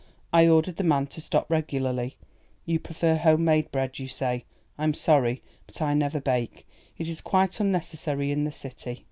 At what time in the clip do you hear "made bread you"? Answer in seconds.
3.45-4.07